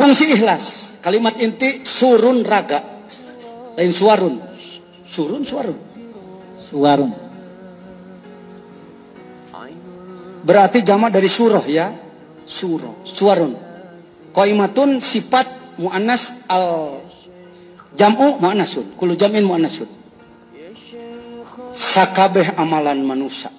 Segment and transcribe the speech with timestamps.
[0.00, 0.96] Fungsi ikhlas.
[1.04, 2.80] Kalimat inti surun raga.
[3.76, 4.40] Lain suarun.
[5.04, 5.76] Surun suarun.
[6.56, 7.12] Suarun.
[10.40, 11.92] Berarti jamak dari surah ya.
[12.48, 13.04] Surah.
[13.04, 13.52] Suarun.
[14.32, 16.96] Qaimatun sifat mu'annas al
[17.92, 18.96] jam'u mu'annasun.
[18.96, 20.00] Kulu jam'in mu'annasun.
[21.76, 23.52] Sakabeh amalan manusia.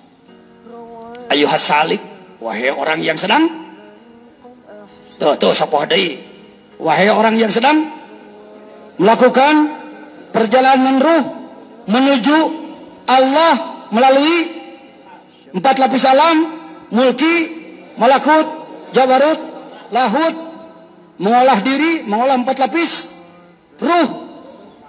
[1.30, 2.02] Ayo hasalik.
[2.42, 3.46] Wahai orang yang sedang.
[5.22, 6.31] Tuh, tuh, sapoh deui.
[6.82, 7.78] Wahai orang yang sedang
[8.98, 9.70] melakukan
[10.34, 11.24] perjalanan ruh
[11.86, 12.38] menuju
[13.06, 14.50] Allah melalui
[15.54, 16.50] empat lapis alam,
[16.90, 17.36] mulki,
[18.02, 18.48] malakut,
[18.98, 19.40] jabarut,
[19.94, 20.36] lahut,
[21.22, 23.14] mengolah diri, mengolah empat lapis,
[23.78, 24.10] ruh,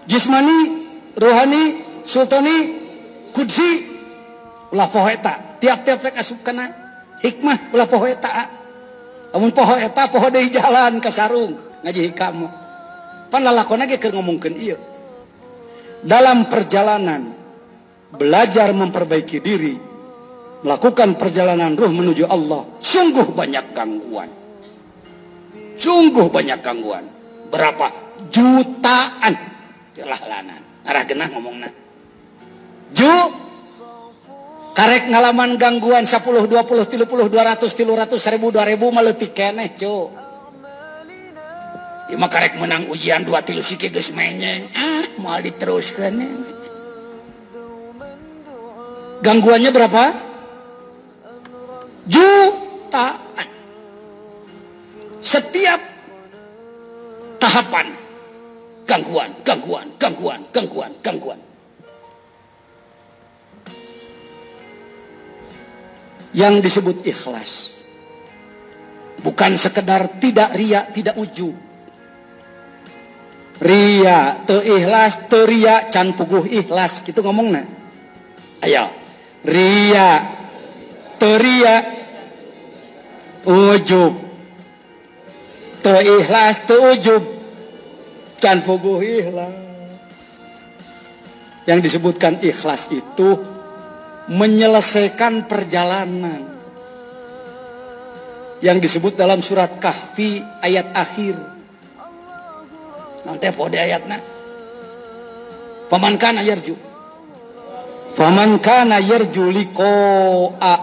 [0.08, 0.88] jismani,
[1.20, 1.76] rohani,
[2.08, 2.72] sultani,
[3.36, 3.84] kudsi,
[4.72, 5.60] ulah pohoeta.
[5.60, 6.72] Tiap-tiap rek asup kena
[7.20, 8.30] hikmah ulah pohoeta.
[9.36, 12.46] Amun pohoeta poho deui jalan ke sarung ngaji hikam
[13.28, 14.78] pan lalakon ge keur ngomongkeun ieu.
[16.02, 17.30] Dalam perjalanan
[18.10, 19.74] belajar memperbaiki diri
[20.62, 24.30] melakukan perjalanan ruh menuju Allah sungguh banyak gangguan.
[25.78, 27.02] Sungguh banyak gangguan.
[27.50, 27.90] Berapa?
[28.30, 29.34] Jutaan.
[29.94, 31.70] Celah lanan arah genah ngomongna.
[32.94, 33.14] Ju?
[34.72, 40.21] Karek ngalaman gangguan 10 20 30 200 300 1000 2000 meletik keneh cuk
[42.12, 44.68] Ima karek menang ujian dua tilu siki geus menyeng.
[44.76, 46.12] Ah, mau diteruskan.
[49.24, 50.04] Gangguannya berapa?
[52.04, 53.48] Jutaan.
[55.24, 55.80] Setiap
[57.40, 58.02] tahapan
[58.84, 61.40] gangguan, gangguan, gangguan, gangguan, gangguan.
[66.36, 67.84] Yang disebut ikhlas
[69.24, 71.71] bukan sekedar tidak riak, tidak ujub
[73.62, 77.00] ria te ikhlas te ria can puguh ikhlas.
[77.06, 77.62] Gitu ngomongnya.
[78.66, 78.90] Ayo.
[79.46, 80.10] Ria
[81.18, 81.76] te ria
[83.46, 84.14] ujub.
[85.82, 87.24] Te ikhlas te ujub.
[88.42, 89.54] Can puguh ikhlas.
[91.62, 93.38] Yang disebutkan ikhlas itu
[94.26, 96.50] menyelesaikan perjalanan.
[98.62, 101.61] Yang disebut dalam surat kahfi ayat akhir
[103.22, 104.18] nanti pode ayatna
[105.92, 106.72] paman kana yarju.
[108.12, 110.74] Faman kana yarju liqa'a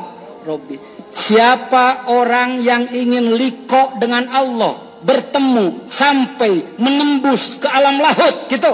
[0.46, 0.78] rabbi.
[1.10, 8.74] Siapa orang yang ingin liko dengan Allah bertemu sampai menembus ke alam lahut gitu.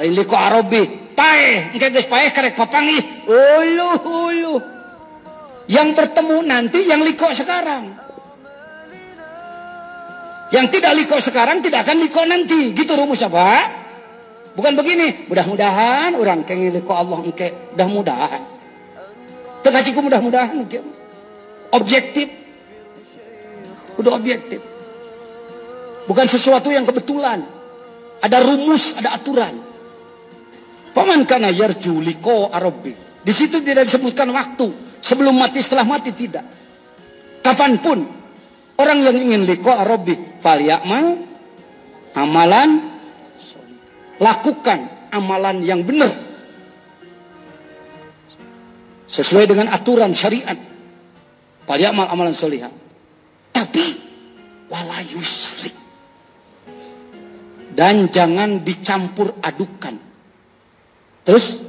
[0.00, 4.60] Lain liko arabi pae engke geus pae karek papangih uluh uluh.
[5.68, 8.03] Yang bertemu nanti yang liko sekarang
[10.54, 12.70] yang tidak liko sekarang tidak akan liko nanti.
[12.70, 13.58] Gitu rumus apa?
[14.54, 15.26] Bukan begini.
[15.26, 17.74] Mudah-mudahan orang kengi liko Allah engke.
[17.74, 18.40] Mudah-mudahan.
[19.66, 20.62] Tegajiku mudah-mudahan.
[21.74, 22.30] Objektif.
[23.98, 24.62] Udah objektif.
[26.06, 27.42] Bukan sesuatu yang kebetulan.
[28.22, 29.58] Ada rumus, ada aturan.
[30.94, 32.94] Paman kana yarju liko arabi.
[33.26, 34.70] Di situ tidak disebutkan waktu.
[35.02, 36.46] Sebelum mati, setelah mati tidak.
[37.42, 38.23] Kapan pun
[38.74, 41.22] Orang yang ingin liko arabi falyakmal
[42.18, 42.90] amalan
[44.18, 46.10] lakukan amalan yang benar
[49.06, 50.58] sesuai dengan aturan syariat.
[51.64, 52.72] Falyakmal amalan solihah.
[53.54, 53.84] Tapi
[54.66, 55.72] wala yusrik.
[57.74, 59.94] Dan jangan dicampur adukan.
[61.22, 61.62] Terus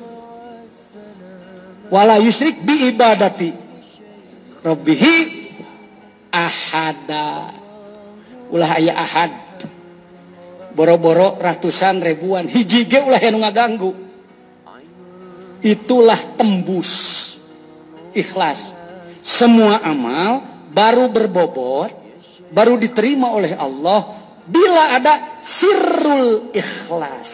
[1.94, 3.50] wala yusrik bi ibadati
[4.66, 5.45] rabbihi
[6.76, 7.56] ahada
[8.52, 9.32] ulah ayah ahad.
[10.76, 12.52] Boro-boro ratusan ribuan.
[12.52, 13.96] Hiji ge ulah yang ngaganggu.
[15.64, 16.92] Itulah tembus.
[18.12, 18.76] Ikhlas.
[19.24, 20.44] Semua amal
[20.76, 21.90] baru berbobot
[22.52, 24.06] baru diterima oleh Allah
[24.46, 27.32] bila ada sirrul ikhlas.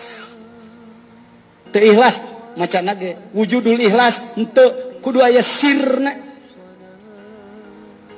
[1.74, 2.24] Te ikhlas
[2.56, 6.31] macan nage wujudul ikhlas ente kudu aya sirna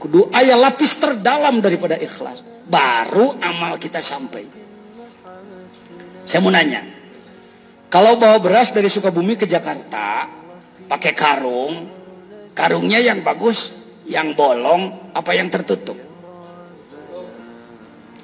[0.03, 2.43] Kudu ayah lapis terdalam daripada ikhlas.
[2.67, 4.43] Baru amal kita sampai.
[6.27, 6.83] Saya mau nanya.
[7.87, 10.27] Kalau bawa beras dari Sukabumi ke Jakarta,
[10.91, 11.87] pakai karung,
[12.51, 15.95] karungnya yang bagus, yang bolong, apa yang tertutup?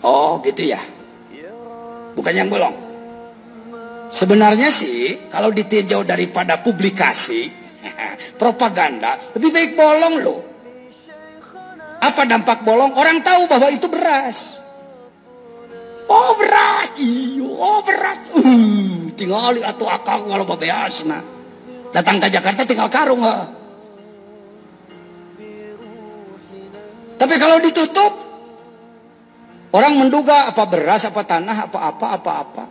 [0.04, 0.84] Oh gitu ya.
[2.12, 2.76] Bukan yang bolong.
[4.12, 7.48] Sebenarnya sih, kalau ditinjau daripada publikasi,
[8.42, 10.49] propaganda, lebih baik bolong loh.
[12.10, 12.98] Apa dampak bolong?
[12.98, 14.60] Orang tahu bahwa itu beras.
[16.10, 21.22] oh beras iyo oh beras uh, tinggal atau akal walau babeasna
[21.94, 23.46] datang ke Jakarta tinggal karung ha.
[27.16, 28.14] tapi kalau ditutup
[29.70, 32.64] orang menduga apa beras apa tanah apa apa apa apa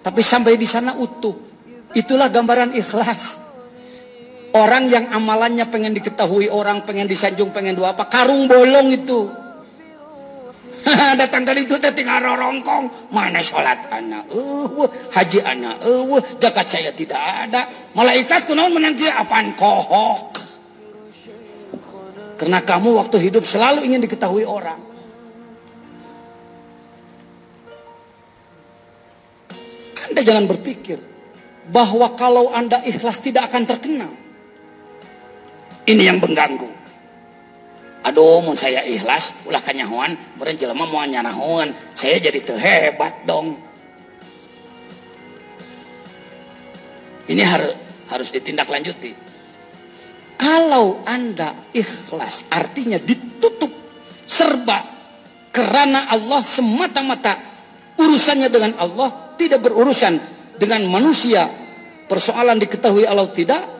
[0.00, 1.36] tapi sampai di sana utuh
[1.92, 3.47] itulah gambaran ikhlas
[4.56, 9.28] Orang yang amalannya pengen diketahui orang, pengen disanjung, pengen dua apa, karung bolong itu.
[11.20, 16.90] Datang kali itu teh tinggal rongkong, mana sholat anak, uh, haji anak, uh, zakat saya
[16.96, 17.68] tidak ada.
[17.92, 20.40] Malaikat kunaon menanti apaan kohok.
[22.38, 24.78] Karena kamu waktu hidup selalu ingin diketahui orang.
[30.08, 30.98] Anda jangan berpikir
[31.68, 34.17] bahwa kalau Anda ikhlas tidak akan terkenal.
[35.88, 36.68] Ini yang mengganggu.
[38.04, 43.56] Aduh, mau saya ikhlas, ulah kanyahoan, meren jelema mau nyanahoan, saya jadi terhebat dong.
[47.28, 47.72] Ini harus
[48.08, 49.12] harus ditindaklanjuti.
[50.38, 53.72] Kalau Anda ikhlas, artinya ditutup
[54.28, 54.84] serba
[55.52, 57.34] karena Allah semata-mata
[57.98, 60.20] urusannya dengan Allah, tidak berurusan
[60.56, 61.48] dengan manusia.
[62.08, 63.77] Persoalan diketahui Allah tidak,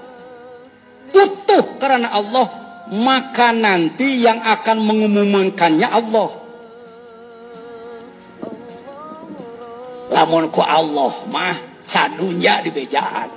[1.58, 2.46] utuh karena Allah
[2.94, 6.30] maka nanti yang akan mengumumkannya Allah.
[10.08, 13.28] Lamun ku Allah mah sadunya di bejaan.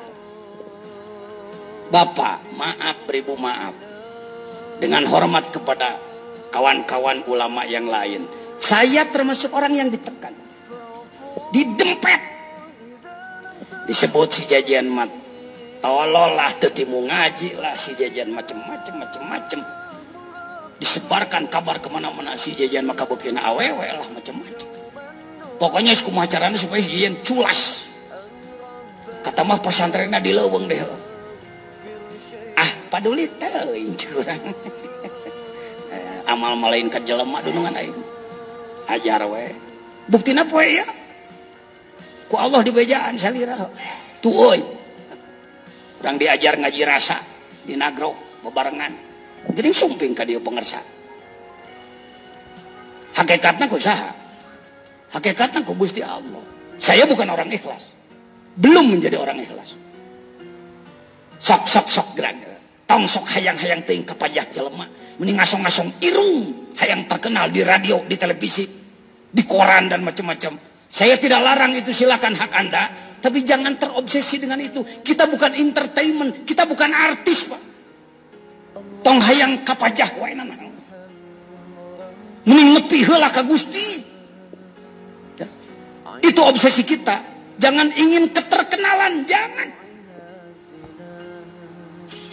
[1.91, 3.75] Bapak maaf beribu maaf.
[4.79, 6.00] Dengan hormat kepada
[6.50, 8.25] kawan-kawan ulama yang lain.
[8.62, 10.33] Saya termasuk orang yang ditekan.
[11.51, 12.21] Didempet.
[13.91, 15.20] Disebut si jajian mat
[15.81, 19.60] tololah tetimu ngajilah si jajan macem-macem macem-macem.
[20.78, 24.69] Disebarkan kabar kemana-mana si jajan maka bukina awewe lah macem-macem.
[25.57, 27.89] Pokoknya sekumah caranya supaya si jajan culas.
[29.22, 30.81] Kata mah pesantrennya di leweng deh.
[32.57, 34.42] Ah paduli teuing curang.
[35.92, 38.00] Eh, amal malain ke jelema dunungan aing.
[38.89, 39.54] Ajar we.
[40.10, 40.86] Buktina poe ya.
[42.25, 43.60] Ku Allah dibejaan salira
[44.24, 44.81] tuh oi
[46.01, 47.21] orang diajar ngaji rasa
[47.62, 48.94] di nagro bebarengan.
[49.53, 50.81] Jadi sumping ke dia pengersa.
[53.13, 54.12] Hakikatnya ku saha
[55.13, 56.42] hakikatnya ku gusti Allah.
[56.81, 57.94] Saya bukan orang ikhlas.
[58.57, 59.77] Belum menjadi orang ikhlas.
[61.38, 62.38] Sok sok sok gerak
[62.92, 64.83] tong sok hayang-hayang ting kepajak jelema.
[65.15, 68.68] Mending ngasong-ngasong irung hayang terkenal di radio di televisi
[69.31, 72.83] di koran dan macam-macam saya tidak larang itu silakan hak anda
[73.21, 74.81] tapi jangan terobsesi dengan itu.
[74.81, 77.61] Kita bukan entertainment, kita bukan artis, Pak.
[79.05, 80.57] Tong hayang kapajah wae nanang.
[82.41, 83.29] Mending nepi heula.
[85.38, 85.45] Ya.
[86.25, 87.21] Itu obsesi kita.
[87.61, 89.69] Jangan ingin keterkenalan, jangan.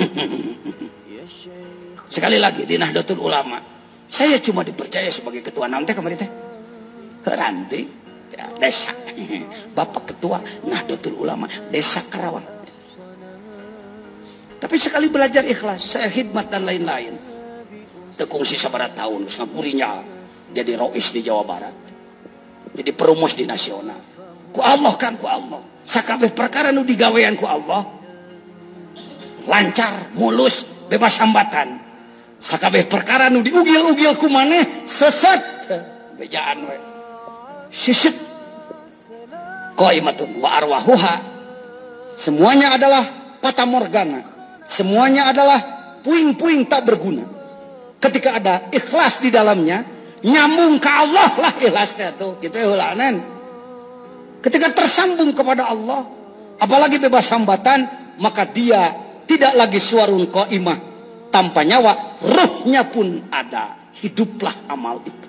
[2.16, 3.60] Sekali lagi di Nahdlatul Ulama,
[4.08, 6.30] saya cuma dipercaya sebagai ketua nanti kemarin teh.
[7.28, 7.97] Heranti
[8.58, 8.94] desa.
[9.74, 12.58] Bapak Ketua Nahdlatul Ulama Desa Karawang.
[14.58, 17.14] Tapi sekali belajar ikhlas saya khidmat dan lain-lain.
[18.18, 20.02] Tekung sisa barat tahun ngapurinya
[20.50, 21.74] jadi rois di Jawa Barat.
[22.74, 23.98] Jadi perumus di nasional.
[24.50, 25.62] Ku Allah kan ku Allah.
[25.86, 27.86] Sakabeh perkara nu digawean ku Allah.
[29.46, 31.78] Lancar mulus bebas hambatan.
[32.42, 35.40] Sakabeh perkara nu diugil-ugil ku maneh sesat.
[36.18, 36.76] Bejaan we.
[37.70, 38.27] Sisit
[39.78, 41.14] qaimatun wa arwahuha.
[42.18, 43.06] Semuanya adalah
[43.38, 44.20] fata morgana.
[44.66, 45.58] Semuanya adalah
[46.02, 47.22] puing-puing tak berguna.
[48.02, 49.86] Ketika ada ikhlas di dalamnya
[50.26, 53.22] nyambung ke Allah lah ikhlasnya tuh kita hulanan
[54.42, 56.02] ketika tersambung kepada Allah
[56.58, 57.86] apalagi bebas hambatan
[58.18, 58.90] maka dia
[59.28, 60.88] tidak lagi suarun qaimah.
[61.28, 63.76] Tanpa nyawa ruhnya pun ada.
[63.92, 65.28] Hiduplah amal itu.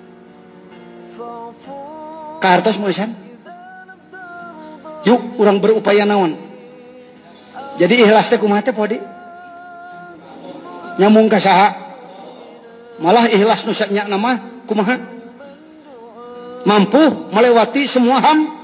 [2.40, 3.12] Kartos mulisan
[5.06, 6.36] yuk orang berupaya naon?
[7.80, 9.00] Jadi ikhlas teh kumaha teh podi?
[11.00, 11.72] Nyamung ka saha?
[13.00, 13.72] Malah ikhlas nu
[14.08, 14.36] nama
[14.68, 14.96] kumaha?
[16.68, 18.60] Mampu melewati semua ham?